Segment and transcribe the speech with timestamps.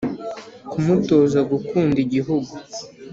[0.71, 2.53] kumutoza gukunda igihugu